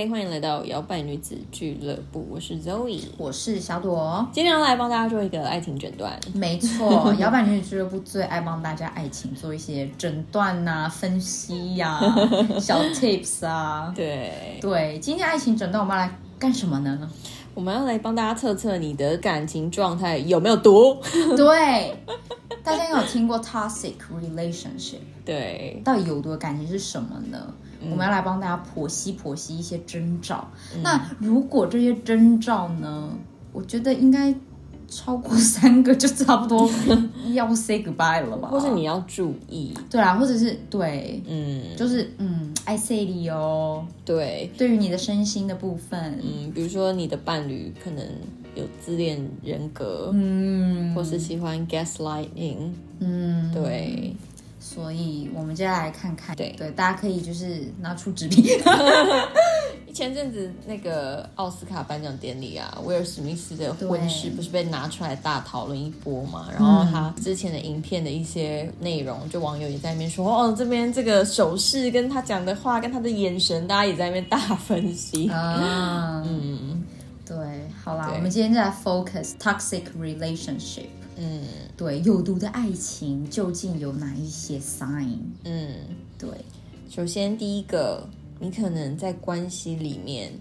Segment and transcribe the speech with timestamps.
[0.00, 4.26] 嗨，欢迎来到摇摆女子俱乐部，我是 Zoe，我是小朵。
[4.32, 6.18] 今天要来帮大家做一个爱情诊断。
[6.32, 12.00] 没错，摇摆女子俱乐部最爱帮大家爱情做一些诊断呐、分析呀、
[12.58, 13.92] 小 tips 啊。
[13.94, 17.10] 对，对，今天爱情诊断我们要来干什么呢？
[17.52, 20.96] 我们要来帮大家测测你的感情状态有没有毒。
[21.36, 21.94] 对，
[22.64, 25.00] 大家有听过 toxic relationship？
[25.26, 27.52] 对，到底有毒的感情是什么呢？
[27.88, 30.48] 我们要来帮大家剖析剖析一些征兆。
[30.82, 33.10] 那如果这些征兆呢，
[33.52, 34.34] 我觉得应该
[34.88, 36.68] 超过三个，就差不多
[37.32, 38.48] 要 say goodbye 了吧？
[38.48, 48.04] 或是你要注意，对啊，或者是对，嗯，就是嗯，I say 你哦，对，对于你的身心的部分，嗯，比如说你的伴侣可能
[48.56, 50.92] 有自恋人格，嗯。
[50.92, 54.12] 或是喜欢 gaslighting，嗯，对，
[54.62, 56.54] 所以我们接下来看看，对。
[56.56, 58.50] 对，大家可以就是拿出纸笔，
[59.92, 66.48] 前阵子那个奥斯卡颁奖典礼啊，威尔史密斯的婚事不是被拿出来大讨论一波嘛？
[66.52, 75.28] 然后他之前的影片的一些内容，就网友也在那边说，哦，这边这个手势跟他讲的话跟他的眼神，大家也在那边大分析。
[75.30, 76.84] 啊， 嗯。
[77.26, 77.36] 对，
[77.84, 80.86] 好啦，我们今天就来 focus toxic relationship，
[81.20, 81.42] 嗯
[81.76, 85.18] 对，有毒的爱情究竟有哪一些 sign？
[85.44, 85.74] 嗯，
[86.18, 86.28] 对，
[86.88, 90.32] 首先第一个，你可能在关系里面。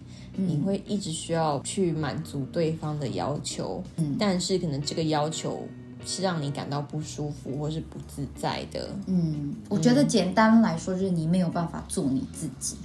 [0.41, 5.67] 你会一直需要去满足对方的要求，嗯但是可能这个要求
[6.05, 8.87] 是让你感到不舒服或是不自在的。
[9.07, 12.77] 嗯，我觉得简单来说就是你没有办法做你自己。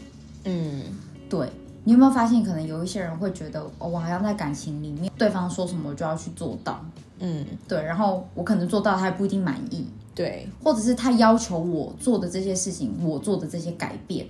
[0.45, 0.83] 嗯
[1.29, 1.49] 对
[1.85, 6.85] 你有没有发现，可能有一些人会觉得，哦，我好像在感情里面，对方说什么我就要去做到，
[7.19, 14.27] 嗯，对，然后我可能做到，他也不一定满意，对，或者是他要求我做的这些事情，我做的这些改变，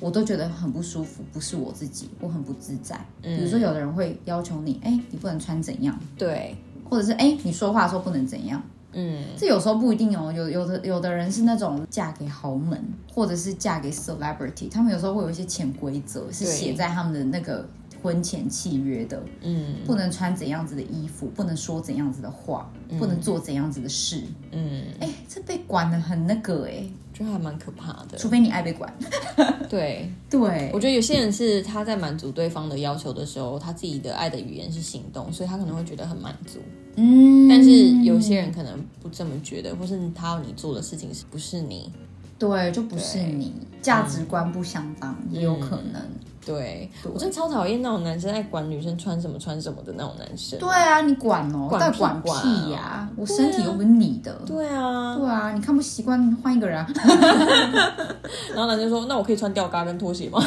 [0.00, 2.98] 我都觉得很不舒服，不是我自己，我很不自在。
[3.22, 6.56] 比如说，有的人会要求你，哎，你不能穿怎样，对，
[6.88, 8.62] 或者是哎，你说话的时候不能怎样。
[8.92, 9.24] 嗯。
[9.36, 16.52] 这有时候不一定哦，有有的有的人是那种嫁给豪门，或者是嫁给 celebrity，他们有时候会有一些潜规则是对。
[16.52, 17.68] 写在他们的那个
[18.06, 24.22] 婚前契约的，嗯不能穿怎样子的衣服，不能说怎样子的话，不能做怎样子的事。
[24.52, 28.16] 嗯，哎、这被管的很那个哎、就还蛮可怕的。
[28.16, 28.94] 除非你爱被管。
[29.68, 36.60] 对，对我觉得有些人是他在满足对方的要求的时候，他自己的爱的语言是行动，所以他可能会觉得很满足。
[36.94, 41.90] 嗯，但是有些人可能不这么觉得，或是他要你做的事情是不是你？
[42.38, 43.50] 对就不是你
[43.80, 46.02] 价值观不相当，也有可能。
[46.46, 50.56] 对对我真的超讨厌那种男生爱管女生穿什么穿什么的那种男生。
[50.60, 54.32] 对啊，你管哦，管管管屁呀、我身体又不是你的。
[54.46, 56.86] 对啊，对啊，你看不习惯换一个人啊。
[58.54, 60.38] 然后男生说：“那我可以穿吊嘎跟拖鞋吗？”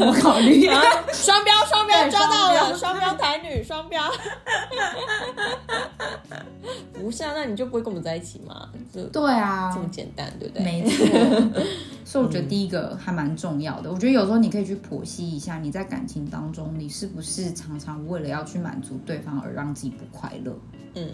[0.00, 0.66] 我考虑。
[0.70, 0.80] 啊，
[1.12, 4.02] 双标，双标抓到了，双双标台女，双标。
[6.94, 8.68] 不是啊，那你就不会跟我们在一起嘛？
[8.94, 10.64] 就对啊这，么简单，对不对？
[10.64, 11.62] 没错。
[12.16, 13.92] 所以我觉得第一个还蛮重要的。
[13.92, 20.58] 我觉得有时候你可以去剖析一下，你在感情当中，你是不是常常为了要去满足对方而让自己不快乐？
[20.94, 21.10] 嗯，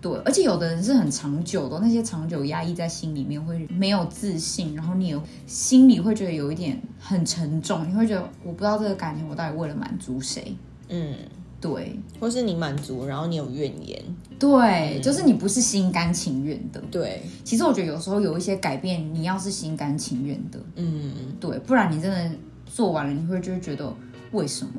[0.00, 10.56] 对，而且有的人是很长久的，那些长久压抑在心里面，会没有自信，然后你也心里会觉得有一点很沉重，你会觉得我不知道这个感情我到底为了满足谁？
[10.88, 11.14] 嗯，
[11.60, 14.00] 对，或是你满足，然后你有怨言，
[14.38, 16.80] 对，就是你不是心甘情愿的。
[16.90, 22.36] 对，其实我觉得有时候有一些改变，你要是心甘情愿的，嗯，对，不然你真的
[22.66, 23.92] 做完了，你会就会觉得
[24.32, 24.72] 为什么？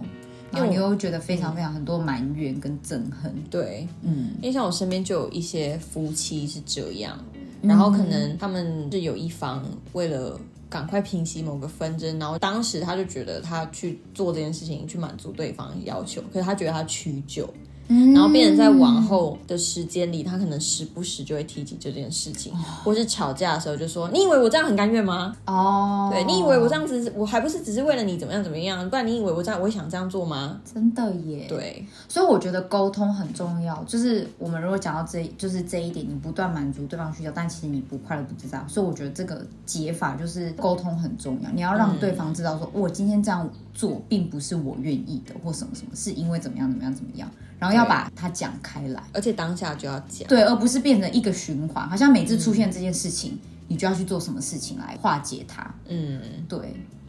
[0.50, 3.34] 然后你又会觉得非常非常很多埋怨跟憎恨。
[3.50, 7.20] 对，嗯，因为像我身边就有一些夫妻是这样，
[7.62, 17.48] 然后可能他们是有一方为了赶快平息某个纷争，然后当时他就觉得他去做这件事情去满足对方要求，可是他觉得他屈就，
[17.88, 22.54] 然后变成在往后的时间里，他可能时不时就会提起这件事情，
[22.84, 25.36] 或是吵架的时候就说：“你以为我这样很甘愿吗？
[25.46, 28.90] 哦，对你以为我这样子，我还不是只是为了你怎么样怎么样？
[28.90, 33.82] 不然你以为我这样我会想这样做吗真的耶。，对，所以我觉得沟通很重要。
[33.86, 38.64] 就是我们如果讲到这，就是这一点，你不断满足对方需求，但其实你不快乐不知道。
[38.68, 41.50] 所以我觉得这个解法就是沟通很重要。
[41.52, 47.30] 你要让对方知道说，我今天这样做并不是我愿意的，或什么什么，是因为怎么样怎么样怎么样。
[47.60, 50.28] 然后要把它讲开来，而且当下就要讲。
[50.28, 55.74] 对，而不是变成一个循环，好像每次出现这件事情，你就要去做什么事情来化解它。
[55.88, 56.60] 嗯，对，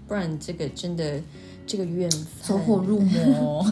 [0.06, 1.20] 不然这个真的
[1.66, 2.10] 这个怨
[2.42, 3.64] 走火入魔，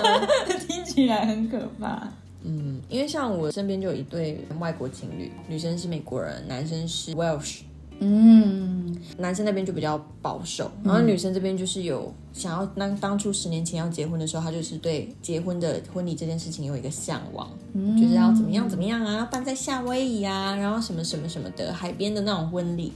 [0.66, 2.08] 听起来很可怕。
[2.42, 7.60] 嗯，因为像我身边就有一对外国情侣，女生是美国人，男生是 Welsh，
[8.00, 17.48] 嗯，男生那边就比较保守，然后女生这边就是有想要当当初十年前要结婚的时候，他就是对结婚的婚礼这件事情有一个向往，
[17.96, 22.92] 就是要怎么样怎么样啊，要办在夏威夷啊，然后什么什么什么的海边的那种婚礼，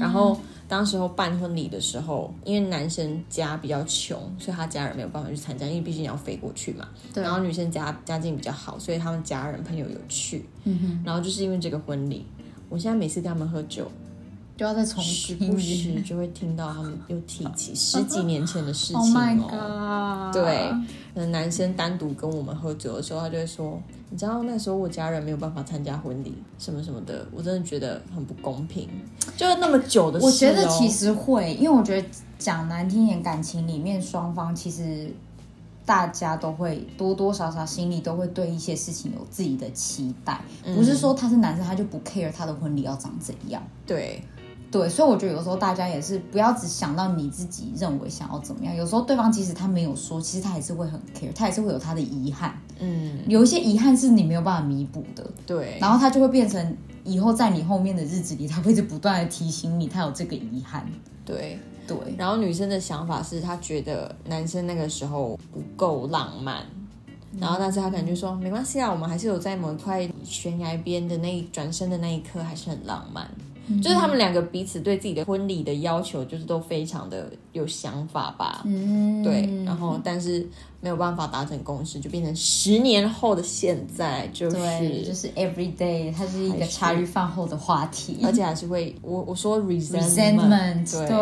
[0.00, 6.88] 然后当时候办婚礼的时候，因为男生家比较穷，所以他家人没有办法去参加，因为毕竟你要飞过去嘛。
[7.14, 7.22] 对。
[7.22, 10.44] 然后女生家家境比较好，所以他们家人朋友有去。
[10.64, 12.24] 嗯哼，然后就是因为这个婚礼，
[12.68, 13.90] 我现在每次跟他们喝酒，
[14.62, 20.30] 就要再重时听不时就会听到他们又提起 十几年前的事情 Oh 哦。
[20.32, 20.70] 对，
[21.12, 28.88] 可能男生单独跟我们喝酒的时候，他就会说：“你知道那时候我家人没有办法参加婚礼，什么什么的，我真的觉得很不公平。”
[29.36, 35.12] 就是那么久的事、哦，我觉得其实会，因为我觉得讲难听点，感情里面双方其实
[35.84, 40.40] 大家都会多多少少心里都会对一些事情有自己的期待，
[40.72, 43.60] 不是说他是男生他就不 care 他的婚礼要长怎样。
[43.84, 44.22] 对
[44.72, 60.84] 对，所以我觉得有时候大家也是不要只想到你自己认为想要怎么样，有时候对方即使他没有说，其实他还是会很 care，他也是会有他的遗憾，嗯，有一些遗憾是你没有办法弥补的，对，然后他就会变成以后在你后面的日子里，他会一直不断的提醒你他有这个遗憾。
[61.24, 61.58] 对。
[61.84, 66.64] 对，然后女生的想法是，她觉得男生那个时候不够浪漫，
[67.40, 73.28] 然后但是她可能就说没关系啊，我们还是有在某一块悬崖边的那一转身的那一刻还是很浪漫。
[73.82, 78.62] 就是他们两个彼此对自己的婚礼的要求，就是都非常的有想法吧。
[78.64, 80.46] 嗯，对，然后但是
[80.82, 91.18] 没有办法达成共识，就变成十年后的现在，就是对，就是 every day，它是一个茶余饭后的话题，而且还是会我我说 resentment，resentment，对，对，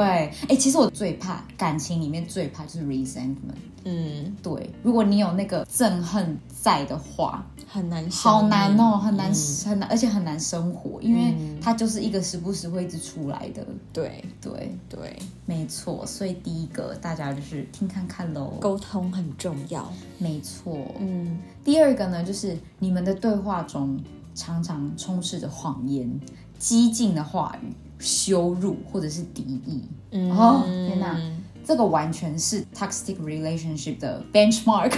[0.48, 3.36] 哎、其实我最怕感情里面最怕就是 resentment，
[3.84, 9.34] 嗯，对，如果你有那个憎恨在的话，很难，好难哦，很难、嗯。
[9.66, 14.24] 很难，而且很难生活，因为它就是一个时不时会一直出来的，对。
[14.40, 19.91] 对，对，没错，所以第一个大家就是听看看喽，沟通很重要。
[20.19, 23.99] 没错，嗯，第二个呢，就是你们的对话中
[24.35, 26.20] 常常充斥着谎言、
[26.58, 29.82] 激进的话语、羞辱或者是敌意。
[30.12, 30.31] 嗯。
[30.31, 31.19] 哦天哪。
[31.62, 34.91] 这个完全是 toxic relationship 的 benchmark，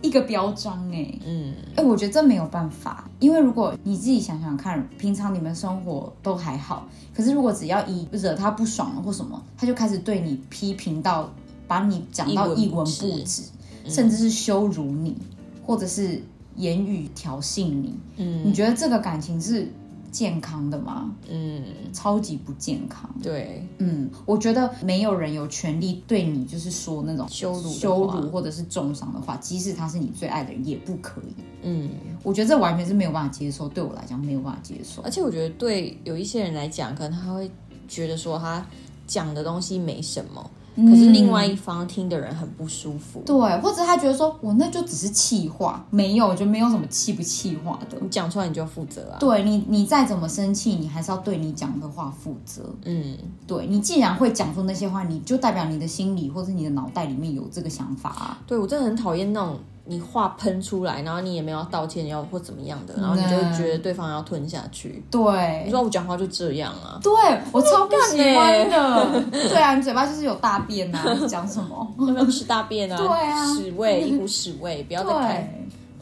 [0.00, 6.86] 一个标章哎、嗯，哎、我觉得这没有办法，因为如果你自己想想看，平常你们生活都还好，
[7.16, 11.32] 可是如果只要一惹他不爽了或什么，他就开始对你批评到
[11.68, 13.42] 把你讲到一一文不值，
[13.86, 15.16] 甚至是羞辱你，
[15.64, 16.20] 或者是
[16.56, 19.70] 言语挑衅你，嗯你觉得这个感情是
[20.10, 21.14] 健康的吗？
[21.28, 21.62] 嗯，
[21.92, 23.08] 超级不健康。
[23.22, 31.34] 对，嗯，我觉得没有人有权利对你就是说那种羞辱羞辱或者是重伤的话，即使他是你最爱的人，也不可以。
[31.62, 31.90] 嗯，
[32.22, 35.10] 我觉得这完全是没有办法接受，对我来讲没有办法接受而。
[35.10, 37.50] 且我觉得对有一些人来讲，可能他会
[37.86, 38.66] 觉得说他
[39.06, 40.50] 讲的东西没什么，
[40.86, 43.20] 可是另外一方听的人很不舒服。
[43.26, 47.98] 对，或者他觉得说我那就只是气话，没有，就没有什么气不气话的。
[48.00, 49.16] 你讲出来你就要负责啊。
[49.18, 52.62] 对你，你再怎么生气，你还是要对你讲的话负责。
[52.84, 58.38] 嗯，对你既然会讲出那些话，你就代表你的心里或者你的脑袋里面有这个想法啊。
[58.46, 65.02] 对我真的很讨厌那种你话喷出来，然后你也没有道歉，要或怎么样的，然后你就会觉得对方要吞下去。
[65.10, 65.20] 对
[65.64, 67.00] 你对，说我讲话就这样啊？
[67.02, 67.12] 对
[67.50, 69.22] 我超不喜欢的。
[69.48, 71.94] 对啊，你嘴巴就是有大便啊，你讲什么？
[72.00, 72.96] 要不要吃大便啊？
[73.00, 75.48] 对啊屎味，一股屎味，不要再看。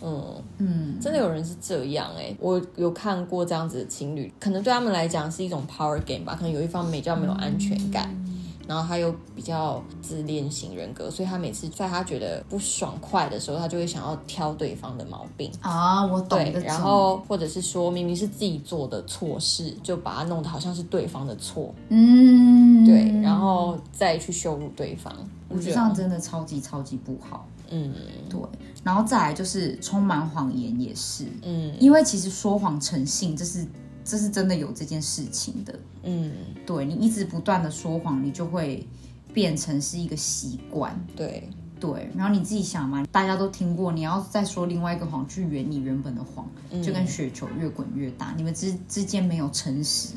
[0.03, 0.23] 嗯，
[0.59, 8.15] 嗯，真的有人是这样哎、我有看过这样子的情侣，可能对他们来讲是一种 power game 吧，可能有一方比较没有安全感，
[8.67, 15.51] 然后他又比较自恋型人格，所以他每次在他觉得不爽快的时候，他就会想要挑对方的毛病。
[15.61, 25.13] 啊，我懂然后或者是说明明是自己做的错事，就把它弄得好像是对方的错，嗯，对，然后再去羞辱对方。
[25.49, 27.47] 我觉得这样真的超级超级不好。
[27.69, 27.93] 嗯
[28.31, 28.41] 对，
[28.85, 33.67] 然后再来就是充满谎言也是，嗯因为其实说谎成性，这是
[34.07, 35.79] 这是真的有这件事情的。
[36.05, 36.33] 嗯，
[36.65, 38.87] 对你一直不断的说谎，你就会
[39.35, 40.99] 变成是一个习惯。
[41.17, 46.49] 对，对，然后你自己想嘛，大家都听过，你要再说另外一个谎去圆你原本的谎，
[46.83, 50.15] 就跟雪球越滚越大，你们之之间没有诚实，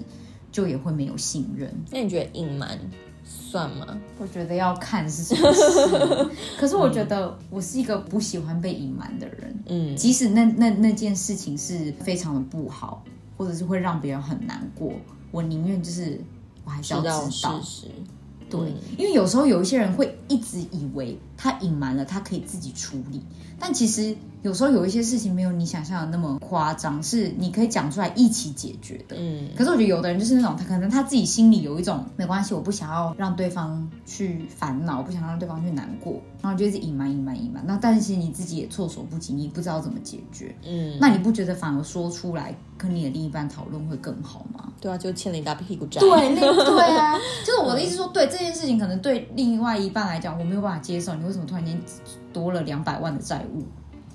[0.52, 1.74] 就也会没有信任。
[1.92, 2.80] 那你觉得隐瞒
[3.26, 4.00] 算吗？
[4.20, 6.30] 我觉得要看是什么事。
[6.60, 13.04] 可是我觉得我是一个不喜欢被隐瞒的人，嗯即使那那那件事情是非常的不好，
[13.40, 14.92] 或者是会让别人很难过，
[15.32, 16.20] 我宁愿就是
[16.66, 17.58] 我还是要知道。
[18.50, 23.24] 对嗯，因为有时候有一些人会一直以为他隐瞒了，他可以自己处理，
[23.58, 29.16] 但其实有时候有一些事情没有你想象的那么夸张，是你可以讲出来一起解决的。
[29.18, 37.64] 嗯可是我觉得有的人就是那种，他可能他自己心里有一种没关系，我不想要让对方去烦恼，不想让对方去难过，然后就一直隐瞒、隐瞒、隐瞒。
[37.66, 40.54] 那但是其实你自己也措手不及，你不知道怎么解决。
[40.68, 44.66] 嗯，那你不觉得反而说出来跟你的另一半讨论会更好吗？
[44.82, 46.00] 对啊，就欠了一大屁股债。
[46.02, 47.16] 对，那对啊，
[47.46, 51.80] 就是我的意思说，对这件事情，可能对另外一半来讲，我没有办法接受，你为什么突然间
[52.34, 53.64] 多了两百万的债务？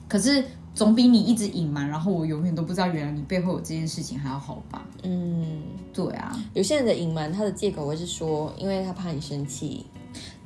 [0.08, 0.44] 可是
[0.74, 4.84] 总比你一直隐瞒，然后我永远都不知道原来你背后有这件事情还要好吧？
[5.04, 9.86] 嗯，对啊，有些人的隐瞒，他的借口会是说，因为他怕你生气，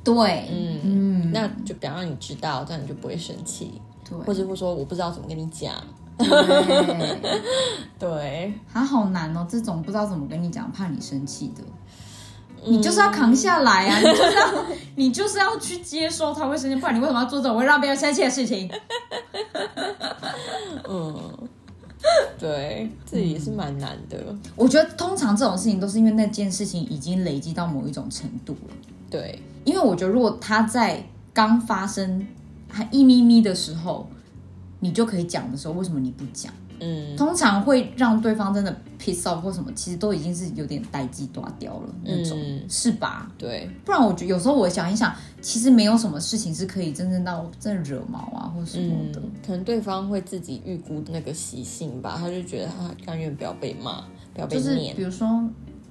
[0.03, 5.73] 对，嗯嗯，那就不要让你知道，这样你就不会生气，对，或者会说我不知道怎么跟你讲。
[6.19, 6.27] 对，
[7.97, 11.63] 对，他好难哦，这种不知道怎么跟你讲，怕你生气的。
[12.65, 13.99] 嗯你就是要扛下来啊！
[13.99, 18.69] 你就是要， 你就是要去接受他会生气，不然你为什么要做这种会让别人生气的事情？
[20.87, 21.31] 嗯，
[22.39, 24.35] 对，这也是蛮难的。
[24.55, 28.75] 我觉得通常这种事情都是因为那件事情已经累积到某一种程度了。
[29.09, 32.27] 对，因为我觉得，如果他在刚发生
[32.69, 34.07] 还一咪咪的时候，
[34.79, 36.53] 你就可以讲的时候，为什么你不讲？
[36.79, 43.31] 嗯通常会让对方真的 piss off 或什么，其实都已经是有点待机断掉了那种，嗯是吧？
[43.37, 55.01] 对，不然我觉得有时候我想一想，其实没有什么事情是可以真正到真的惹毛啊或什么嗯的。，可能对方会自己预估那个习性吧，他就觉得他甘愿不要被骂，不要被就是念比。
[55.03, 55.43] 如说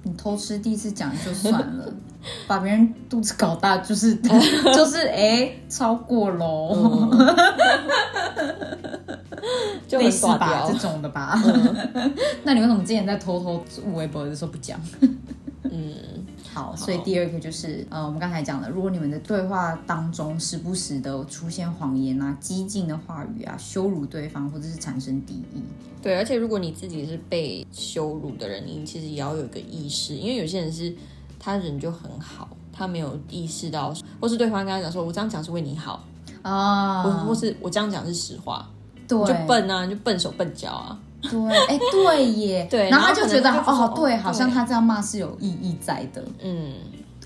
[0.03, 1.93] 你偷吃第一次讲就算了，
[2.47, 4.15] 把别人肚子搞大就是
[4.73, 8.88] 就是哎、超过喽，嗯
[9.87, 10.77] 就很类似吧这。
[10.77, 11.41] 种的吧。
[12.43, 14.79] 那你为什么之前在偷偷无微博的时候不讲？
[15.63, 15.93] 嗯，
[16.53, 25.61] 好，所以第二个就是，呃，我们刚才讲的，如果你们的对话当中时不时的出现谎言啊、激进的话语啊、羞辱对方，或者是产生敌意，
[26.01, 30.95] 对，而且如果你自己是被羞辱的人，你其实也要有一个意识，因为有些人是
[31.37, 36.03] 他人就很好，他没有意识到，或是对方跟他讲说，我这样讲是为你好，
[36.41, 38.67] 啊或或是我这样讲是实话，
[39.09, 46.73] 对，就笨啊，你就笨手笨脚啊，对，哎，对耶， 对然后他就觉得哦，对，好像他这样骂是有意义在的，嗯，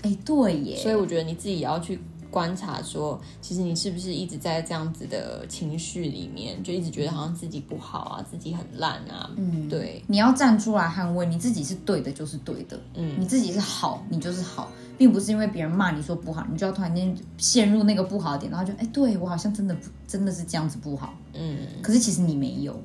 [0.02, 2.00] 哎，对耶，所以我觉得你自己也要去
[2.34, 13.14] 观察说，其实你是不是一直在这样子的情绪里面，就一直觉得好像自己不好啊，自己很烂啊，嗯，对，你要站出来捍卫你自己是对的，就是对的，嗯。
[13.20, 21.58] 你自己是好，你就是好，并不是因为别人骂你说不好，你就要突然间陷入那个不好的点，然后就哎，对我好像真的不真的是这样子不好，嗯。
[21.82, 22.82] 可是其实你没有，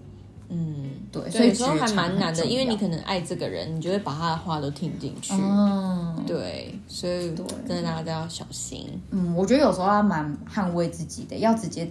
[0.50, 7.36] 嗯，对，所，以有时候还蛮难的，因为你可能爱这个人，你就会把他的话都听进去，嗯，对，所以
[7.68, 8.88] 真的大家都要小心。
[9.12, 11.88] 嗯，我觉得有时候要蛮捍卫自己的，要直接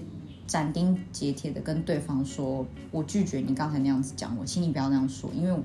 [0.47, 5.57] 斩钉截铁的跟对方说，我拒绝你刚才那样子讲我，请你不要那样说，因为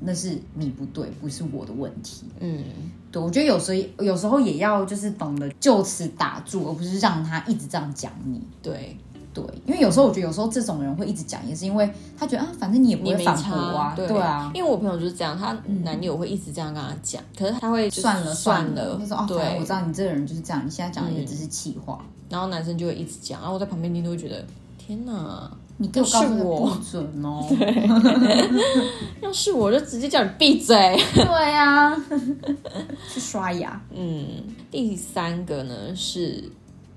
[0.00, 2.24] 那是你不对，不是我的问题。
[2.40, 2.64] 嗯，
[3.12, 8.40] 对，我觉得有时候有时候也要就是懂得就此打住，而不是让他一直这样讲你。
[8.60, 8.96] 对，
[9.34, 24.44] 对，因为有时候我觉得有时候这种人会一直讲，也是因为他觉得啊，反正你也不会反驳啊，对对啊，因为我朋友就是这样，他男友会一直这样跟他讲，可是他会就是算了算了，他说哦，对我知，道你这个人就是这样，你现在讲的也嗯只是气话，然后男生就会一直讲，然后我在旁边听都会觉得，
[24.78, 27.46] 天哪，你给我告诉我不准哦。
[29.22, 30.76] 要是我就直接叫你闭嘴。
[31.14, 31.96] 对呀、
[33.12, 33.80] 去刷牙。
[33.94, 34.26] 嗯，
[34.70, 36.44] 第三个呢是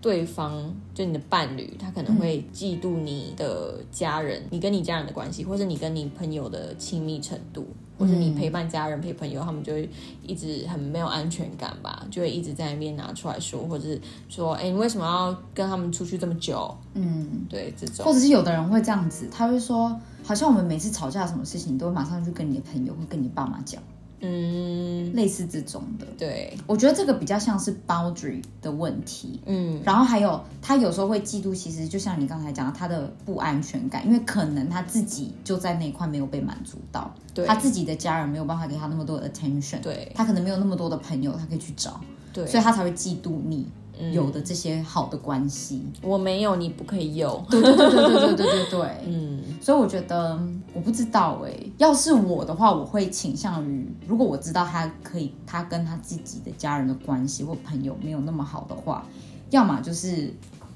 [0.05, 7.65] 对方，就你的伴侣，他可能会嫉妒你的家人，你跟你家人的关系，或者你跟你朋友的亲密程度，
[7.97, 9.89] 或者你陪伴家人、陪朋友，他们就会
[10.21, 16.71] 一直很没有安全感吧，就会一直在那边拿出来说，或者是说，哎，你为什么要跟他们出去这么久？
[16.93, 18.05] 嗯，对，这种。
[18.05, 23.81] 或者是有的人会这样子，他会说，好像我们每次吵架什么事情，你都会马上去跟你的朋友或跟你爸妈讲，
[24.21, 26.05] 嗯，类似这种的。
[26.17, 29.39] 对，我觉得这个比较像是 boundary 的问题。
[29.45, 29.81] 嗯。
[29.83, 40.11] 然后还有，他有时候会嫉妒，其实就像你刚才讲的，他的不安全感，因为可能他自己就在那一块没有被满足到，对，他自己的家人没有办法给他那么多 attention，对。
[40.15, 41.99] 他可能没有那么多的朋友他可以去找，
[42.33, 43.67] 对，所以他才会嫉妒你
[44.11, 45.81] 有的这些好的关系。
[46.01, 47.43] 我没有，你不可以有。
[47.49, 50.39] 对对对对对对对对对， 嗯所以我觉得
[50.73, 59.05] 我不知道哎、要是我的话，我会倾向于，如果我知道他可以，他跟他自己的家人的关系或朋友没有那么好的话，
[59.49, 60.31] 要么就是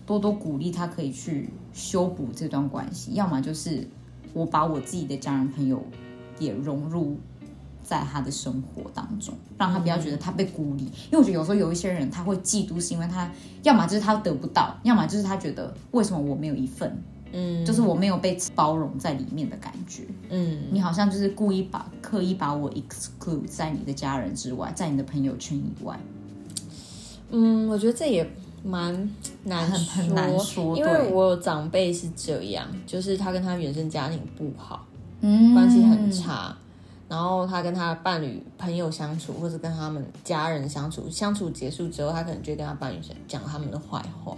[0.05, 3.87] 多多鼓励他可以去修补这段关系，要么就是
[4.33, 5.83] 我把我自己的家人朋友
[6.39, 7.17] 也融入。
[7.83, 13.29] 在他的生活当中，让他不要觉得他被孤立，因为我觉得有时候有一些人他会嫉妒，是因为他
[13.63, 20.03] 要么就是他得不到，要么就是他觉得为什么我没有一份，嗯，就是我没有被包容在里面的感觉。
[20.29, 25.99] 嗯你好像就是故意把刻意把我 exclude 在你的家人之外，在你的朋友圈以外。
[27.31, 28.27] 嗯，我觉得这也
[28.63, 29.09] 蛮
[29.45, 34.85] 难很很难说因为对我有长辈是这样，就是他跟他原生家庭不好，
[35.21, 36.11] 嗯关系很。
[36.11, 36.55] 差。
[37.09, 44.37] 然后他跟他伴侣、朋友相处，或者跟他们家人相处，相处结束之后，他可能就会跟他伴侣讲他们的坏话，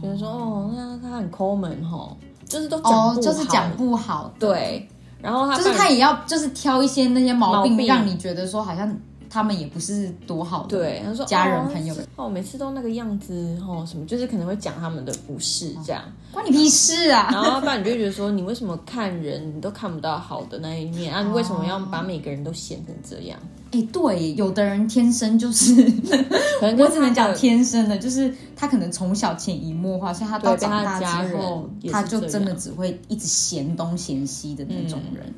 [0.00, 4.88] 觉得说哦，那他很抠门吼，就是都讲，哦，就是讲不好，，对。
[5.20, 7.86] 然后他就是他也要就是挑一些那些毛病，毛病。
[7.86, 8.96] 让你觉得说好像
[9.36, 10.78] 他们也不是多好的。
[10.78, 16.02] 对，他说家人哦朋友哦，每次都那个样子哦，什么就是可能会讲他们的不是这样，
[16.32, 17.28] 关你屁事啊！
[17.30, 21.22] 然后不然你就会觉得说，你为什么看人你都看不到好的那一面啊？
[21.22, 23.38] 你为什么要把每个人都显成这样？
[23.72, 25.74] 哎、对，有的人天生就是，
[26.58, 35.30] 可能我只能讲天生的，就是他可能从小潜移默化，所以他到长大家之后他就真的只会一直嫌东嫌西的那种人。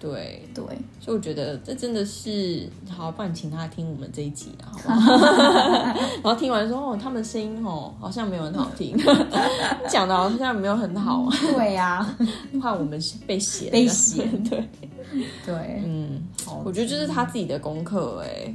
[0.00, 0.64] 对，对，
[0.98, 5.16] 所以我觉得这真的是好，不然请他听我们这一集啊，好不好？
[5.94, 8.96] 然后听完说哦，他们声音哦好像没有很好听，
[9.88, 12.16] 讲的好像没有很好，对呀、
[12.60, 14.66] 怕我们是被嫌被嫌 对，
[15.44, 16.22] 对，嗯，
[16.64, 18.54] 我觉得这是他自己的功课哎，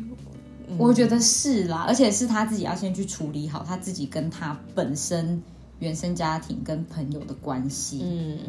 [0.80, 5.40] 我觉得是啦，而且是他自己要先去处理好他自己跟他本身
[5.78, 8.40] 原生家庭跟朋友的关系，嗯，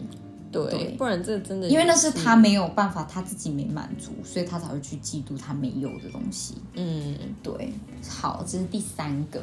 [0.53, 6.55] 对，对不然这真的因为那是他没有办法，他自己没满足，所以他才会去嫉妒他没有的东西。
[6.75, 7.17] 嗯。
[7.43, 7.73] 对，
[8.09, 9.41] 好，这是第三个。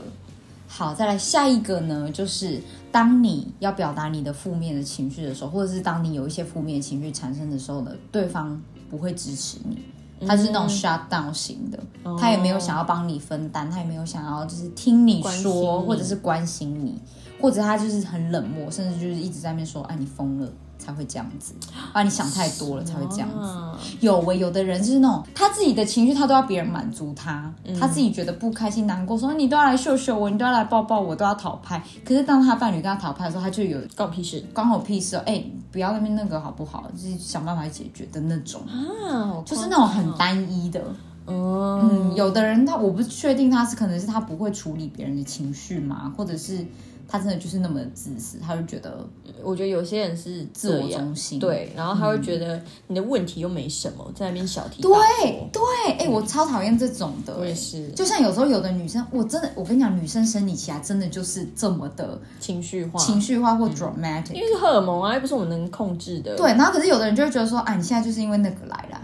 [0.67, 2.59] 好，再来下一个呢，就是
[2.91, 9.77] 当你要表达你的负面的情绪的时候，或者是当你有一些负面情绪产生的时候呢，对方不会支持你，
[10.25, 12.17] 他是那种 shut down 型的，哦。
[12.19, 15.85] 他也没有想要帮你分担，他也没有想要就是听你说，你。
[15.85, 16.99] 或者是关心你，
[17.43, 21.53] 或者他就是很冷漠，甚至就是一直在那边说，哎，你疯了才会这样子，
[21.91, 23.45] 啊，你想太多了才会这样子。
[23.45, 31.83] 啊有喂，有的人就是那种他自己的情绪，他都要别人满足他，他自己觉得不开心、难过，说你都要来秀秀我，你都要来抱抱我，都要讨拍。
[32.05, 36.89] 可是当他伴侣跟他讨拍的时候，他就有关我屁事关我屁事哦，哎、不要那边那个好不好？
[36.95, 40.81] 就是想办法解决的那种，啊，就是那种很单一的。
[41.25, 46.65] 嗯嗯，有的人他我不确定他是可能是他不会处理别人的情绪嘛，或者是
[47.07, 49.07] 他真的就是那么自私，他就觉得
[49.43, 51.39] 我觉得有些人是自我中心。
[51.39, 55.61] 对，然后他会觉得你的问题又没什么，在那边小题大对做。
[55.85, 64.33] 对，哎、我超讨厌这种的、哎我也是就像有时候有的女生，我真的，我跟你讲，女生生理期来真的就是这么的情绪化，情绪化或 dramatic。
[64.33, 66.35] 因为是荷尔蒙啊，又不是我们能控制的。
[66.35, 69.01] 对，，然后可是有的人就会觉得说，啊，你现在就是因为那个来啦，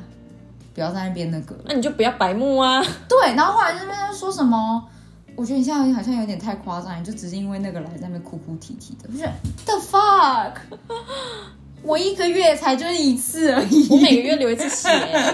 [0.74, 1.56] 不要在那边那个。
[1.66, 2.82] 那你就不要白目啊。
[3.08, 4.84] 对，然后后来就在那边说什么，
[5.40, 9.24] 我觉得你现在好像有点太夸张，你就只是因为那个来在那边哭哭啼啼的，不是
[9.66, 10.56] the fuck，
[11.84, 13.88] 我一个月才就是一次而已。
[13.90, 14.90] 我每个月流一次血，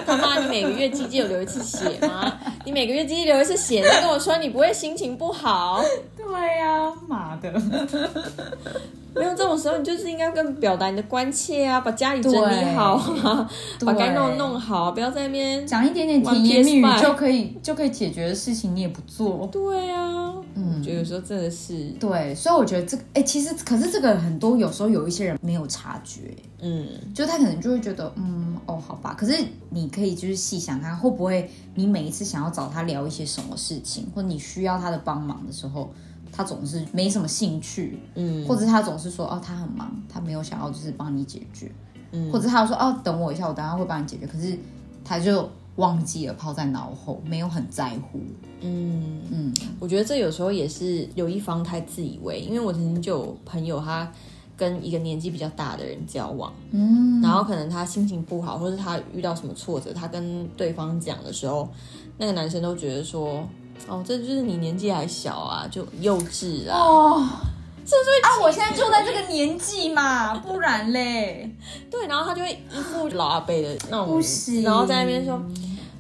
[0.05, 2.33] 他妈，你每个月鸡鸡有流一次血吗？
[2.63, 5.83] 你每个月鸡鸡流一次血，你跟我说你不会心情不好？
[6.17, 6.25] 对
[6.57, 7.53] 呀、妈的。
[9.17, 13.49] 没有这种时候，你就是应该更表达你的关切啊，把家里整理好啊，
[13.85, 15.65] 把该弄的弄好，不要在那边。
[15.65, 19.47] 讲一点点甜言蜜语就可以就可以解决的事情，你也不做。
[19.53, 29.13] 对啊，嗯我觉得有时候真的是，对，所以我觉得这个，哎、其实可是这个很多有时候有一些人没有察觉，嗯，就他可能就会觉得，嗯，哦，好吧。
[29.17, 29.37] 可是
[29.69, 35.93] 你可以就是细想看，会不会你每一次想要找他聊一些什么事情，或你需要他的帮忙的时候，
[36.31, 41.71] 他总是没什么兴趣，嗯，或者他总是说，哦，他很忙，他没有想要就是帮你解决，
[42.11, 42.31] 嗯。
[42.31, 44.57] 或者他说，哦，等我一下，我等下会帮你解决，可是
[45.03, 48.19] 他就忘记了，抛在脑后，没有很在乎，
[48.61, 54.11] 嗯，嗯，我觉得这有时候也是有一方太自以为，因为我曾经就有朋友他。
[54.57, 61.67] 跟一个年纪比较大的人交往，嗯，然后可能他心情不好，或是他遇到什么挫折，他跟对方讲的时候，
[62.17, 63.45] 那个男生都觉得说，
[63.85, 67.27] 哦，这就是你年纪还小啊，就幼稚啊，哦，
[67.85, 68.29] 是不是啊？
[68.41, 71.49] 我现在就在这个年纪嘛，不然嘞，
[71.91, 75.39] 对，然后他就会一副老阿伯的那种，不行然后在那边说，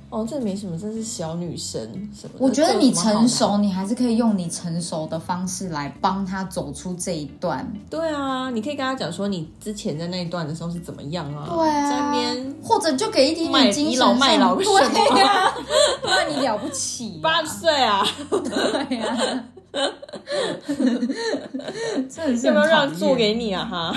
[0.09, 1.81] 哦，这没什么，这是小女生
[2.19, 2.35] 什么。
[2.39, 7.71] 我觉得你成熟，你还是可以用你成熟的方式来帮他走出这一段。
[7.89, 11.45] 对啊，你可以跟他讲说你之前在那一段的时候是怎么样啊？
[11.49, 15.53] 对啊，在那边或者就给一点卖点精神倚老卖老 上什么对呀、
[16.01, 19.43] 不然你了不起、八十岁啊， 对呀、
[22.09, 23.65] 真的是要不要让做给你啊？
[23.65, 23.95] 哈，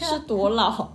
[0.00, 0.88] 是多老，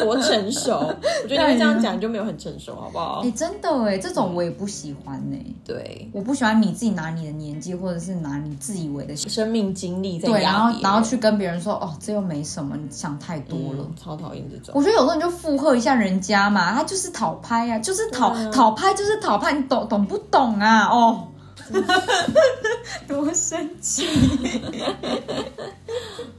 [0.00, 0.78] 多成熟？
[1.24, 3.30] 我觉得你会这样讲，你就没有很成熟，好不好哎、？
[3.32, 5.38] 真的哎，这种我也不喜欢哎。
[5.64, 13.80] 对，我不喜欢你自己拿你的年纪，或者是拿你自以为的生命经历在对，然后然后去跟别人说哦，这又没什么，你想太多了。
[13.80, 14.72] 嗯超讨厌这种。
[14.74, 20.88] 我觉得有时候你就附和一下人家嘛，他就是讨拍啊，就是讨、讨拍，就是讨拍，你懂懂不懂啊？
[20.90, 21.28] 哦，
[23.08, 24.06] 多生气！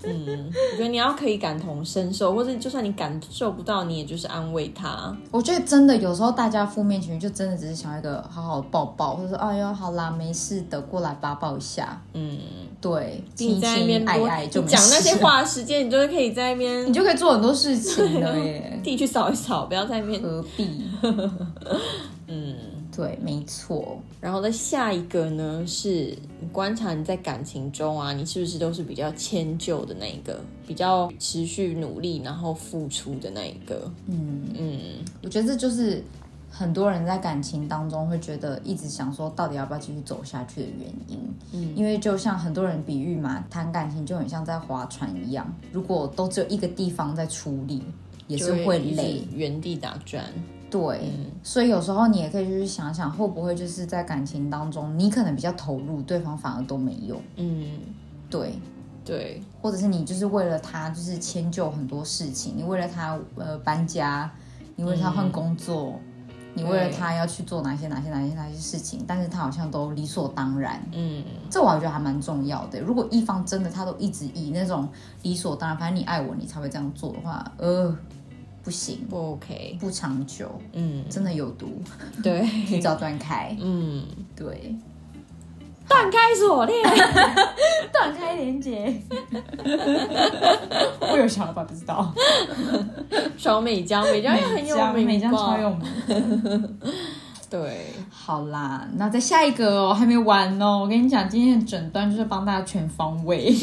[0.05, 5.15] 嗯，我觉得你要可以感同身受，或者就算你感受不到，你也就是安慰他。
[5.31, 12.37] 我觉得真的有时候大家负面情绪就真的只是想要一个好好的抱抱，或者说哎呦好啦没事的，过来吧抱一下，嗯，
[12.81, 20.21] 对，你亲在那边亲爱爱就讲那些话的时间，你就会可以在那边你就可以做很多事情了耶， 地去扫一扫，不要在那边。
[20.21, 20.83] 何必？
[22.27, 22.55] 嗯，
[22.95, 33.91] 对，没错，然后再下一个呢，是你观察你在感情中啊，你是不是都是比较迁就的那一个，比较持续努力然后付出的那一个。
[34.05, 34.43] 嗯。
[34.55, 34.79] 嗯，
[35.23, 36.03] 我觉得这就是
[36.51, 41.19] 很多人在感情当中会觉得一直想说到底要不要继续走下去的原因。
[41.51, 47.81] 嗯，因为就像很多人比喻嘛，谈感情就很像在划船一样，如果都只有一个地方在出力，
[48.27, 49.23] 也是会累。
[49.33, 50.23] 原地打转。
[50.73, 57.21] 对，所以有时候你也可以去想想，会不会就是在感情当中，你可能比较投入，对方反而都没有。
[57.35, 57.79] 嗯，
[58.27, 58.55] 对，
[59.05, 64.31] 对，或者是你就是为了他，就是迁就很多事情，你为了他呃搬家，
[64.75, 65.99] 你为了他换工作，
[66.55, 72.81] 你为了他要去做哪些哪些哪些哪些事情，但是他好像都理所当然，嗯，这我觉得还蛮重要的。
[72.81, 74.89] 如果一方真的他都一直以那种
[75.21, 77.95] 理所当然，反正你爱我，你才会这样做的话，呃，
[78.63, 79.77] 不行，不 OK。
[79.79, 81.81] 不长久，嗯，真的有毒，
[82.23, 83.55] 对， 提早断开。
[83.59, 84.73] 嗯，对，
[85.87, 86.81] 断开锁链。
[87.91, 88.93] 断开连接。
[91.01, 92.13] 我有想法，不知道。
[93.37, 96.79] 小美江，美江也很有名吧，美江超有名。
[97.49, 100.79] 对，好啦，那再下一个哦，还没完哦。
[100.79, 103.53] 我跟你讲，今天的诊断就是帮大家全方位。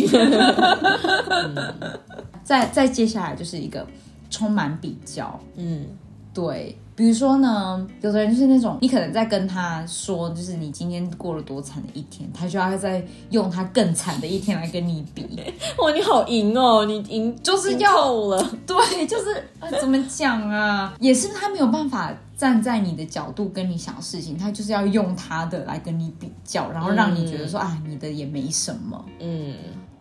[2.44, 3.84] 再再接下来就是一个
[4.30, 5.84] 充满比较，嗯，
[6.32, 15.26] 对，比如说呢，有的人就是那种，你可能在跟他说，就是你今天过了多惨的一天，他就要再用他更惨的一天来跟你比。
[15.78, 29.04] 哇，你好赢哦，你赢赢就是要了，对，就是、呃、怎么讲啊，也是他没有办法站在你的角度跟你想事情，他就是要用他的来跟你比较，然后让你觉得说、啊，你的也没什么。
[29.18, 29.54] 嗯，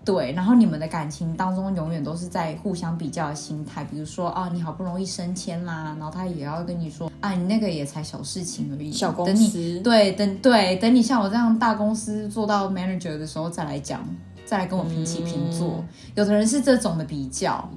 [0.10, 14.04] 对，然后你们的感情当中永远都是在互相比较的心态，比如说啊，你好不容易升迁啦，然后他也要跟你说啊，你那个也才小事情而已，小公等你司，对，等对等你像我这样大公司做到 manager 的时候再来讲，
[14.48, 15.84] 再来跟我平起平坐。
[16.16, 17.70] 有的人是这种的比较，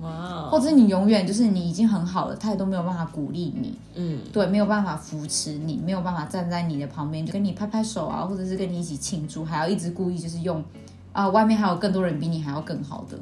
[0.50, 10.64] 或者你永远就是你已经很好了，他也都没有办法鼓励你，嗯，对，没有办法扶持你，没有办法站在你的旁边就跟你拍拍手啊，或者是跟你一起庆祝，还要一直故意就是用
[11.12, 13.16] 啊，外面还有更多人比你还要更好的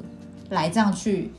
[0.49, 1.31] 来这样去。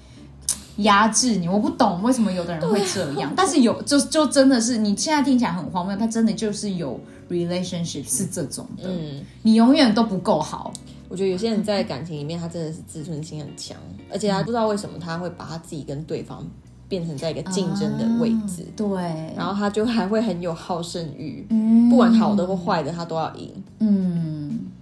[0.79, 10.73] 压制你，我不懂为什么有的人会这样，但是有就就真的是你现在听起来很荒谬，他真的就是有 relationship 是这种的，嗯，你永远都不够好，
[11.11, 13.77] 我觉得有些人在感情里面，他真的是自尊心很强，
[14.11, 16.43] 而且他不知道为什么他会把他自己跟对方
[16.89, 23.53] 变成在一个竞争的位置，啊对，然后他就还会很有好胜欲，嗯不管好的或坏的，他都要赢。
[23.81, 24.32] 嗯，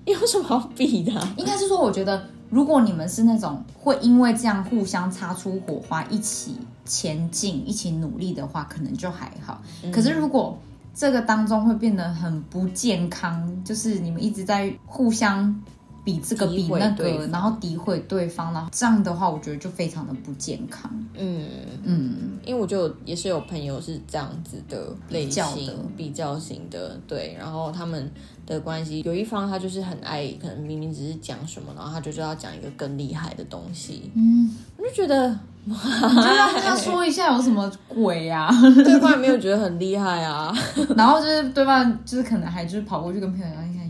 [0.04, 1.12] 有什么好比的？
[1.18, 9.62] 啊、应该是说，我觉得如果你们是那种会因为这样互相擦出火花，一起前进、一起努力的话，可能就还好。
[9.92, 10.58] 可是如果
[10.94, 15.62] 这个当中会变得很不健康，就是你们一直在互相
[16.02, 20.90] 比这个比那个，然后诋毁对方，然后这样的话，我觉得就非常的不健康。
[21.14, 21.46] 嗯，
[21.84, 28.10] 嗯，因为我就也是有朋友是这样子的类型的，比较型的，对，然后他们
[28.50, 35.28] 的关系有一方他就是很爱，可能明明只是讲什么，然后他就知道讲一个更厉害的东西，嗯，我就觉得
[35.64, 38.50] 你就让他说一下有什么鬼啊，
[38.84, 40.52] 对方也没有觉得很厉害啊，
[40.96, 43.89] 然后就是对方就是可能还就是跑过去跟朋友讲，你看又来了。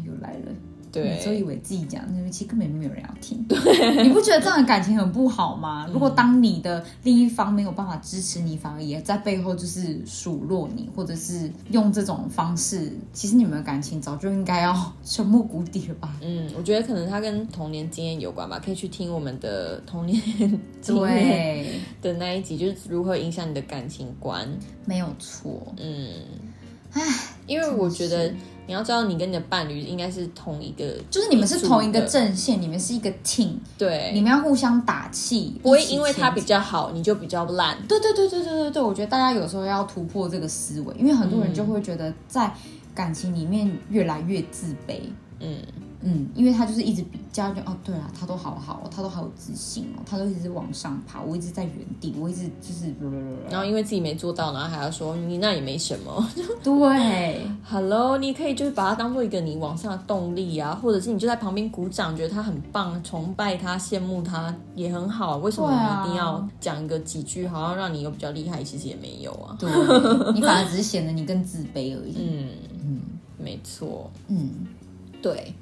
[0.92, 3.42] 对有时候以为自己讲，那其实根本没有人要听。
[3.48, 5.88] 对，你不觉得这样的感情很不好吗？
[5.92, 16.14] 如果当你的另一方没有办法支持你，反而也在背后就是数落你，或者是用这种方式，其实你们的感情早就应该要沉没谷底了吧？
[16.20, 20.20] 嗯，我觉得可能他跟童年经验有关吧，可以去听我们的童年
[20.80, 24.48] 经验对，的那一集，就是如何影响你的感情观。
[24.84, 25.72] 没有错。
[25.78, 26.24] 嗯，
[26.92, 27.02] 唉，
[27.46, 28.32] 因为我觉得
[28.70, 37.76] 你要知道，你跟你的伴侣应该是同一个，就是你们是同一个阵线，你们是一个 team，对，你们要互相打气，不会因为他比较好，你就比较烂。
[37.88, 42.54] 对对对对对对对，我觉得大家有时候要突破这个思维，因为很多人就会觉得在
[42.94, 45.00] 感情里面越来越自卑。
[45.40, 45.79] 嗯，嗯，
[46.34, 52.94] 因为他就是一直比较，就哦，对啊，他都好好哦，他都好有自信哦，他都一直往上爬，我一直在原地，我一直就是，
[53.50, 56.26] 然后因为自己没做到，然后还要说你那也没什么。
[56.64, 65.36] 对，Hello，你可以就是把它当做一个你往上的动力啊，或者是你就在旁边鼓掌，觉得他很棒，崇拜他，羡慕他也很好。
[65.36, 68.64] 为什么你一定要讲一个几句，好像让你有比较厉害？
[68.64, 69.54] 其实也没有啊。
[69.58, 69.70] 对，
[70.32, 72.16] 你反而只是显得你更自卑而已。
[72.18, 72.48] 嗯
[72.82, 73.00] 嗯，
[73.38, 74.50] 没错，嗯，
[75.20, 75.52] 对。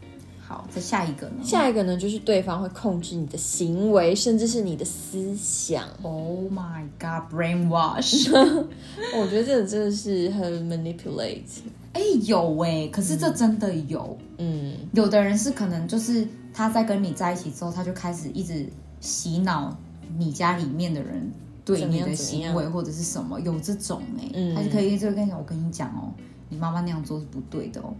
[0.48, 1.44] 好，再下一个呢？
[1.44, 5.84] 下一个呢，就是对方会控制你的行为，甚至是你的思想。
[6.00, 8.30] Oh my God, brainwash！
[9.14, 11.42] 我觉得这个真的是很 manipulate。
[11.92, 14.16] 哎、有哎、可是这真的有。
[14.38, 18.66] 嗯，有的人是可能就是他在跟你在一起之后，他就开始一直
[19.00, 19.76] 洗脑
[20.16, 21.30] 你家里面的人
[21.62, 26.08] 对你的行为或者是什么，有这种哎、嗯他就可以一直跟你讲，我跟你讲哦，
[26.48, 27.92] 你妈妈那样做是不对的哦。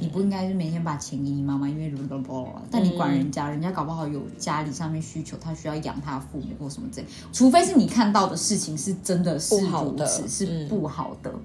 [0.00, 1.92] 你不应该是每天把钱给你妈妈，因为
[2.70, 7.06] 但你管人家，人家搞不好有家里上面需求，他需要养他父母或什么之类。
[7.32, 11.30] 除非是你看到的事情是真的是好的如此，是嗯不好的。
[11.32, 11.40] 嗯，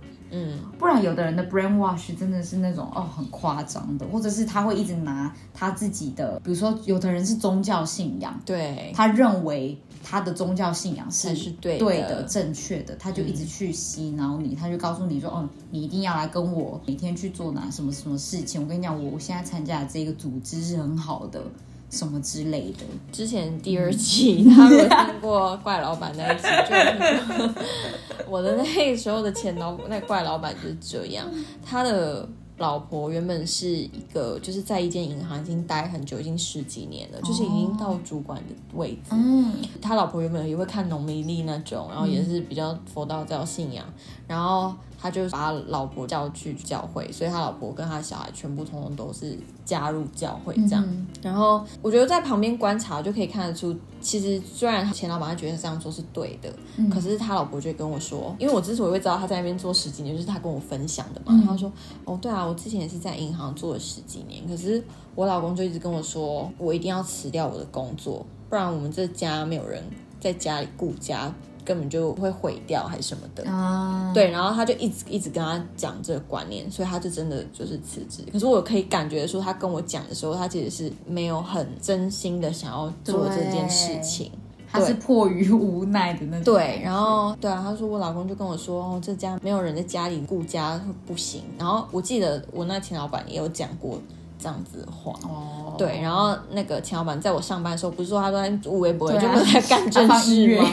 [0.78, 11.86] 不然有的人的 brainwash 真的是那种哦很夸张的，或者是他会一直拿他自己的，比如说有的人是宗教信仰，对，他认为他的宗教信仰是是对的。
[11.86, 18.62] 对的、正确的，他就一直去洗脑你，他就告诉你说，哦，你一定要来跟我每天去做哪什么什么事情。
[18.62, 21.42] 我跟你讲，我现在参加的这个组织是很好的，
[21.90, 22.86] 什么之类的。
[23.12, 31.28] 之前第二季，他有听过怪老板那一集，就我的那时候的前老那怪老板就是这样，
[31.66, 32.28] 他的。
[32.60, 39.12] 老婆原本是一个，就是在一间银行已经待很久，已经十几年了，就是已经到主管的位置。
[39.12, 43.86] 嗯，他老婆原本也会看农民历那种，然后也是比较佛道教信仰，
[44.28, 50.84] 然后他就把他老婆叫去教会，所以他老婆跟他小孩全部通通都是加入教会这样。
[50.86, 56.50] 嗯然后我觉得在旁边观察就可以看得出，其实虽然钱老板他觉得这样做是对的，
[56.90, 61.44] 可是他老婆就跟我说，因为我之所以会知道他在那边做十几年，就是他跟我分享的嘛。
[61.46, 61.70] 他说
[62.06, 64.82] ：“哦，对啊，我之前也是在银行做了十几年，可是
[65.14, 69.84] 我老公就一直跟我说，我一定要辞掉我的工作，不然我们这家没有人
[70.22, 71.34] 在家里顾家，
[71.66, 78.24] 根本就会毁掉还是什么的。”啊，对，然后他就一直一直跟他讲这个观念，所以他就真的就是辞职。
[78.32, 84.32] 可是我可以感觉说，他跟我讲的时候，他其实是没有很真心的想要做这件事情。
[84.72, 86.44] 他是迫于无奈的那种。
[86.44, 91.42] 对，然后对啊，他说我老公就跟我说，哦，这家没有人在家里顾家不行。
[91.58, 94.00] 然后我记得我那前老板也有讲过
[94.40, 95.14] 这样子的话。
[95.24, 100.66] 哦，对，然后那个钱老板在我上班的时候，不是说他都在无微不微，对啊就没有在干 正事吗？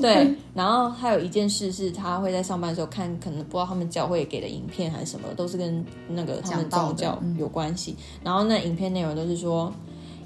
[0.00, 7.96] 对，然后还有一件事是，他会在上班的时候看，可能不知道他们教会给的影片还是什么，都是跟那个他们宗教嗯有关系。
[8.22, 9.72] 然后那影片内容都是说，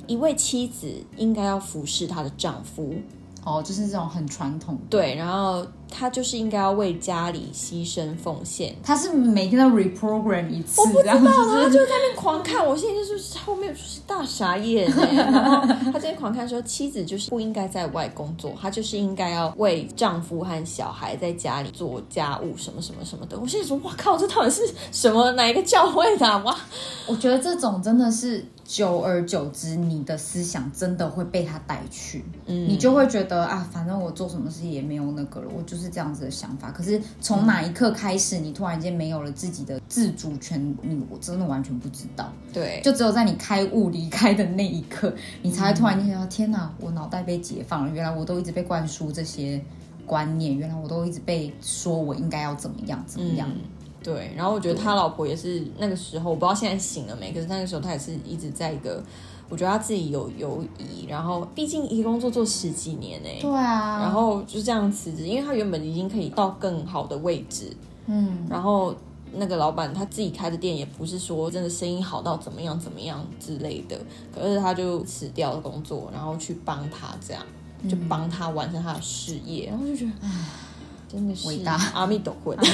[0.07, 2.95] 一位妻子应该要服侍她的丈夫，
[3.45, 4.81] 哦，就是这种很传统的。
[4.89, 8.75] 对，然后他就是应该要为家里牺牲奉献。
[8.83, 11.65] 他是每天都 reprogram 一次，我不知道他。
[11.65, 15.15] 就在那边狂看，我现在就是后面就是大傻眼哎。
[15.33, 23.39] 然后他在那边狂看说，妻子就是不应该在外工作，她就是应该要为丈夫和小孩在家里做家务什么什么什么的。
[23.39, 26.37] 我心里说，哇靠，这到底是什么哪一个教会的、啊？
[26.45, 26.57] 哇，
[27.07, 36.71] 我觉得这种真的是久而久之，你的思想真的会被他带去，嗯你就会觉得啊，反正我做什么事也没有那个了，我就是这样子的想法。
[36.71, 42.33] 可是从哪一刻开始，你突然间没有了自己的自主权，你我真的完全不知道。
[42.51, 49.63] 对，就只有在你开悟离开的那一刻，你才会突然间想到，天哪，我脑袋被解放了，原来我都一直被灌输这些
[50.07, 53.51] 观念，原来我都一直被说我应该要怎么样怎么样。
[53.51, 53.61] 嗯
[54.03, 59.03] 对，然后我觉得他老婆也是那个时候，我不知道现在醒了没，可是那个时候他也是一直在一个，
[59.49, 67.75] 我觉得他自己有犹疑，然后毕竟一个工作做十几年呢、对啊，然后就这样辞职，因为他原本已经可以到更好的位置，
[68.07, 68.95] 嗯，然后
[69.35, 73.99] 那个老板他自己开的店也不是说真的生意好到怎么样怎么样之类的，
[74.35, 77.43] 可是他就辞掉了工作，然后去帮他这样，
[77.89, 80.29] 就帮他完成他的事业，然后就觉得，唉，
[81.13, 82.57] 真的是伟大阿弥陀佛。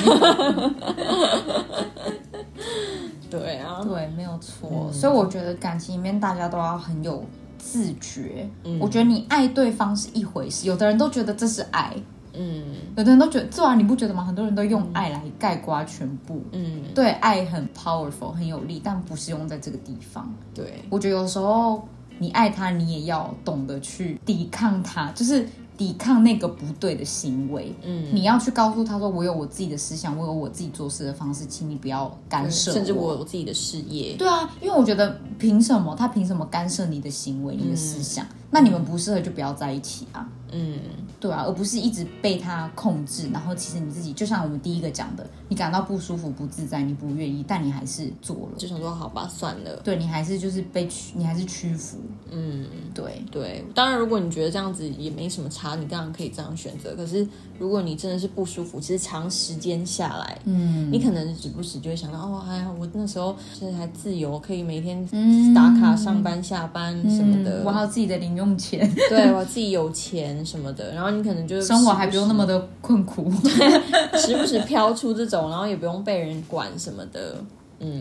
[3.29, 4.91] 对啊，对，没有错。
[4.93, 7.23] 所以我觉得感情里面大家都要很有
[7.59, 8.49] 自觉。
[8.65, 11.95] 嗯我觉得你爱对方是一回事，有的人都觉得这是爱，
[12.33, 12.65] 嗯
[12.97, 14.25] 有的人都觉得，这玩意你不觉得吗？
[14.25, 16.43] 很多人都用爱来盖刮全部。
[16.53, 20.33] 嗯，对，爱很 powerful，很有力，但不是用在这个地方。
[20.55, 21.87] 对，我觉得有时候
[22.19, 25.47] 你爱他，你也要懂得去抵抗他，就是
[25.79, 27.73] 抵抗那个不对的行为。
[27.83, 38.27] 嗯，你要去告诉他说：“我有我自己的思想，我有我自己做事的方式，请你不要干涉甚至我有自己的事业，对啊，因为我觉得凭什么他凭什么干涉你的行为、你的思想？
[38.51, 40.29] 那你们不适合就不要在一起啊。
[40.53, 40.79] 嗯。
[41.21, 49.75] 对啊，而不是一直被他控制，然后其实你自己就像我们第一个讲的，你感到不舒服、不自在，你不愿意，但你还是做了，就想说好吧，算了。
[49.83, 51.99] 对你还是就是被屈，你还是屈服，
[52.31, 56.95] 嗯，对，对，当然，如果你觉得这样子也没什么差，你当然可以这样选择。
[56.95, 57.27] 可是，
[57.59, 65.53] 如果你真的是不舒服，其实长时间下来，嗯，你可能时不时就会想到，哦，哎呀，我那时候现在还自由，可以每天嗯。
[65.53, 67.65] 打卡上班下班什么的，嗯。
[67.65, 73.31] 我还有自己的零用钱，对我自己有钱什么的，然后你可能就 生活还不用那么的困苦，
[74.17, 77.37] 时不时飘出这种，然后也不用被人管什么的，
[77.81, 78.01] 嗯。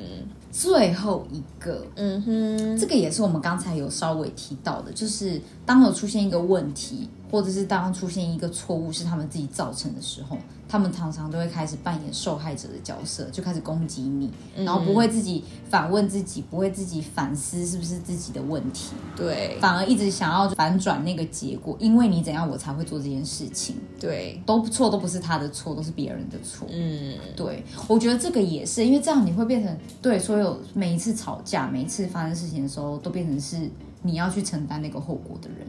[0.49, 10.37] 最后一个，嗯哼，这个也是我们刚才有稍微提到的，就是当有出现一个问题，或者是当出现一个错误是他们自己造成的时候，
[10.67, 19.57] 他们常常都会开始扮演受害者的角色，就开始攻击你，然后不会自己反问自己，不会自己反思是不是自己的问题，对。
[19.59, 26.67] 反而一直想要反转那个结果，因为你怎样我才会做这件事情，对，都不错都不是他的错，都是别人的错。
[26.71, 27.17] 嗯。
[27.35, 33.69] 对，我觉得这个也是，因为这样你会变成对所有每一次吵架、每一次发生事情的时候，都变成是
[34.01, 35.67] 你要去承担那个后果的人，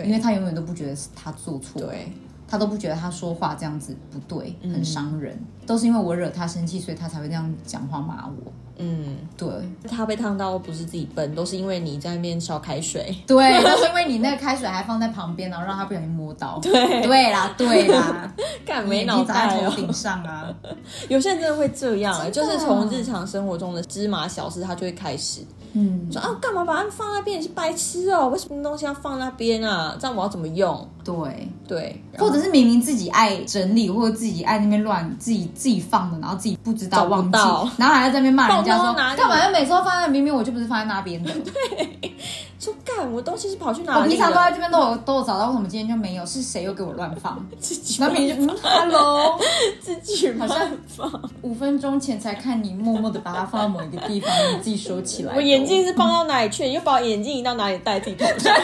[0.00, 2.12] 对，因为他永远都不觉得是他做错，对
[2.46, 8.52] 他都不觉得他说话这样子不对，很伤人，都是因为我惹他生气，所以他才会这样讲话骂我。
[8.80, 9.48] 嗯，对
[9.88, 13.12] 他被烫到不是自己笨，都是因为你在那边烧开水。
[13.26, 16.60] 对， 都是因为你那个开水还放在旁边，然后让他不小心摸到。
[16.62, 18.32] 对对啦，对啦，
[18.64, 19.68] 干你没脑袋哦！
[19.68, 20.48] 头顶上啊。
[21.10, 25.40] 有些人真的会这样、欸，就是从日常生活中的芝麻小事，他就会开始
[25.74, 27.38] 嗯，说啊，干嘛把它放那边？
[27.38, 29.96] 你是白痴哦、为什么东西要放那边啊？
[30.00, 30.88] 这样我要怎么用？
[31.14, 31.48] 对。
[31.68, 42.16] 对，或者是明明自己爱整理，或者自己爱那边乱，自己自己放的，然后自己不知道忘记到，然后还在那边骂人家说哪干嘛要每次都放在明明我就不是放在那边的， 对
[42.58, 44.50] 说干，我东西是跑去哪里我平常都在？
[44.50, 46.24] 这边都有都有找到，为什么今天就没有？
[46.24, 47.38] 是谁又给我乱放？
[47.60, 49.38] 自己然后明明就嗯，hello，
[49.78, 51.30] 自己好像乱放。
[51.42, 55.34] 五分钟前才看你默默的把它放到某一个地方，你自己收起来。
[55.36, 56.64] 我眼镜是放到哪里去？
[56.64, 58.54] 你又把我眼镜移到哪里戴自己头上？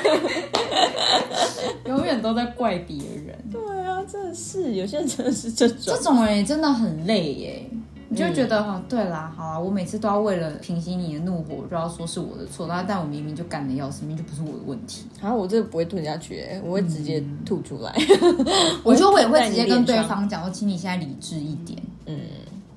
[1.87, 5.97] 永远都在怪别人，对啊，真的是有些人真的是这种这。
[6.03, 7.70] 种人也真的很累耶。
[8.11, 15.07] 你就会觉得哈、对啦，好啊，我每次都要为了平息你的怒火，我就要说是我的错，但但我明明就干的要死，明明就不是我的问题。
[15.20, 17.92] 然后我这个不会吞下去、欸，我会直接吐出来。
[18.85, 21.83] 我觉得我也会直接跟对方讲说，请你现在理智一点。
[22.07, 22.20] 嗯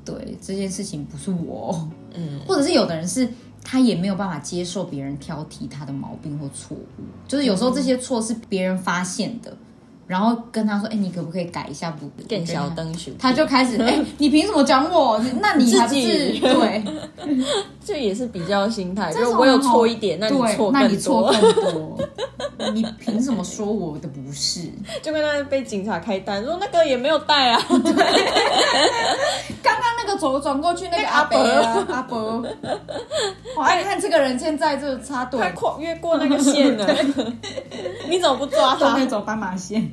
[0.03, 3.27] 对，这件事情不是我，嗯，或者是有的人是
[3.69, 9.53] 他也没有办法接受别人挑剔他的毛病或错误，就是有时候这些错是别人发现的，
[10.07, 12.09] 然后跟他说，哎、你可不可以改一下不？
[12.29, 15.21] 更小灯熊，他就开始，哎、你凭什么讲我？
[15.41, 16.83] 那你还不是对？
[17.87, 21.97] 这也是比较心态，就是我有错一点，那你对，错那你更多，错更多，
[22.73, 24.69] 你凭什么说我的不是？
[25.01, 27.61] 就跟他被警察开单说那个也没有带啊，
[29.63, 31.37] 刚刚那个走转过去那个 阿伯。
[31.37, 32.43] 啊，阿伯，
[33.55, 35.39] 我爱看这个人现在就插队。
[35.39, 36.85] 他跨越过那个线了，
[38.09, 38.91] 你怎么不抓他？
[38.91, 39.89] 都没走斑马线。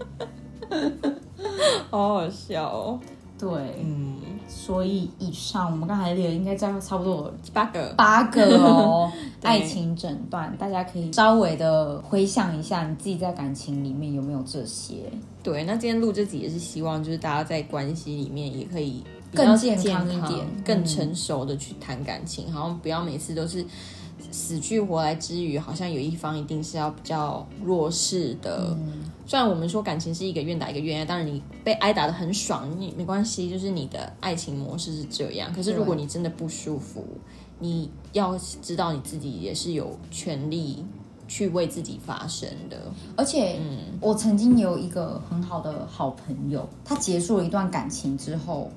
[1.91, 2.99] 好好笑哦，
[3.39, 15.11] 对，嗯，所以以上我们刚才列的应该样差不多有八个，八个哦， 爱情诊断，大家可以稍微的回想一下，你自己在感情里面有没有这些？
[15.43, 19.03] 对，那今天录这集也是希望就是大家在关系里面也可以
[19.35, 23.65] 更健健康一点更嗯成熟的去谈感情，好像不要每次都是。
[24.35, 28.77] 死去活来之余，好像有一方一定是要比较弱势的。
[29.25, 35.53] 虽然我们说感情是一个愿打一个愿挨，当然你被挨打的很爽，你没关系，就是你的爱情模式是这样。
[35.53, 37.07] 可是如果你真的不舒服，
[37.61, 40.85] 你要知道你自己也是有权利
[41.29, 42.77] 去为自己发声的。
[43.17, 48.69] 而且，嗯我曾经有一个很好的好朋友，他结束了一段感情之后，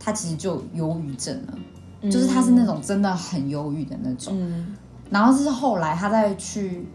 [0.00, 4.32] 他其实就忧郁症了，就是他是那种真的很忧郁的那种。
[4.36, 4.74] 嗯
[5.10, 6.86] 然后是后来他再去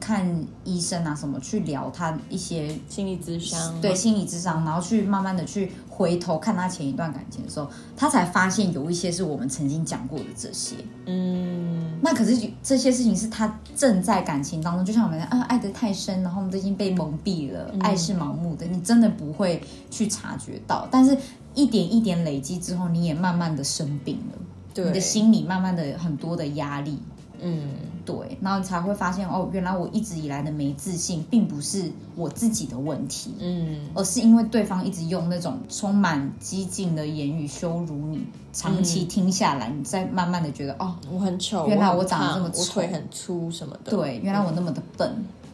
[0.00, 10.76] 看医生啊什么，去聊他一些心理智商，对心理智商，然后去慢慢的去回头看他前一段感情的时候，他才发现有一些是我们曾经讲过的这些。
[11.06, 19.60] 嗯那可是这些事情是他正在感情当中，就像我们啊爱得太深，然后我们都已经被蒙蔽了，爱是盲目的，你真的不会
[19.90, 20.86] 去察觉到。
[20.92, 21.18] 但是
[21.54, 24.38] 一点一点累积之后，你也慢慢的生病了，
[24.72, 26.96] 对，你的心里慢慢的很多的压力。
[27.40, 27.64] 嗯
[28.04, 33.80] 对，然后你才会发现哦，原来我一直以来的没自信，并不是我自己的问题，嗯。
[33.94, 42.60] 而是因为对方一直用那种充满激进的言语羞辱你，长期听下来，你再慢慢的觉得哦，我很丑，原来我长得这么丑。
[42.60, 45.10] 我腿很粗什么的，对，原来我那么的笨，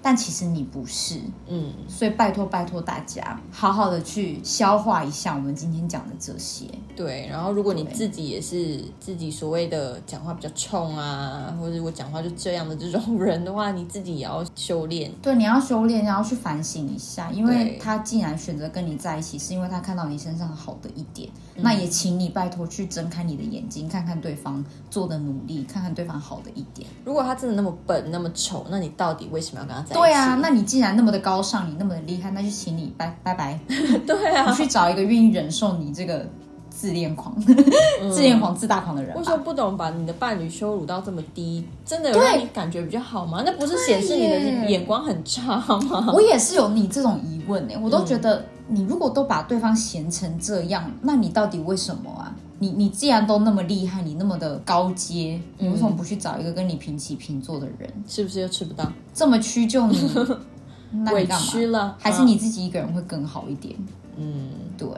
[0.06, 6.66] 但其实你不是，嗯所以拜托拜托大家，好好的去消化一下我们今天讲的这些。
[6.94, 7.26] 对。
[7.30, 15.10] 然后如果你自己也是自己所谓的讲话比较冲啊，或者我讲话就这样的这种人的话，你自己也要修炼。
[15.22, 21.30] 对，你要修炼，你要去反省一下，因为他既然选择跟你在一起，是因为他看到你身上好的一点。
[21.56, 26.86] 嗯那也请你拜托去睁开你的眼睛，看看对方做的努力，看看对方好的一点。
[27.04, 29.93] 如果他真的那么笨那么丑，那你到底为什么要跟他在？
[29.94, 33.58] 对啊，那你既然那么的高尚，你那么的厉害，那就请你拜拜拜，
[34.06, 36.26] 对啊你，去找一个愿意忍受你这个
[36.68, 37.34] 自恋狂、
[38.12, 39.18] 自恋狂、自大狂的人吧。
[39.18, 41.64] 为什么不懂把你的伴侣羞辱到这么低？
[41.84, 43.42] 真的有让你感觉比较好吗？
[43.46, 45.56] 那不是显示你的眼光很差
[45.88, 46.10] 吗？
[46.12, 52.34] 我也是有你这种疑问呢、我都觉得你如果都把对方嫌成这样，那你到底为什么啊？
[52.58, 57.92] 你你既然都那么厉害，你那么的高阶，你为什么不去找一个跟你平起平坐的人？
[58.06, 58.90] 是不是又吃不到？
[59.12, 59.98] 这么屈就你，
[60.92, 61.78] 那你委干屈嘛？
[61.78, 63.74] 了，还是你自己一个人会更好一点？
[64.16, 64.88] 嗯，对，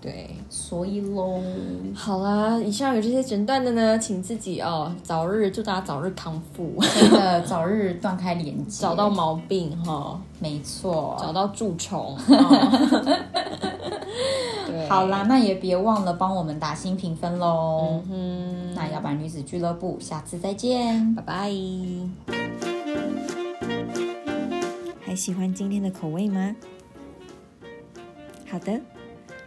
[0.00, 0.30] 对。
[0.48, 1.40] 所以喽，
[1.94, 12.16] 好啦，以上有这些诊断的呢，请自己哦，早日祝大家早日康复，真的早日断开连接，找到毛病哈、没错，找到蛀虫。
[12.28, 13.18] 哦
[14.66, 18.02] 对，好啦，那也别忘了帮我们打新评分喽。
[18.10, 21.14] 嗯，那摇摆女子俱乐部，下次再见。
[21.14, 21.52] 拜拜。
[25.00, 26.54] 还喜欢今天的口味吗？
[28.48, 28.80] 好的，